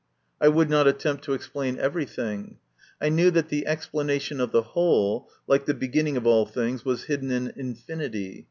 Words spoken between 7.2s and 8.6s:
in infinity.